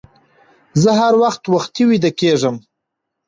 زه 0.81 0.89
هر 0.99 1.13
وخت 1.23 1.43
وختي 1.53 1.83
ويده 1.87 2.11
کيږم 2.19 2.55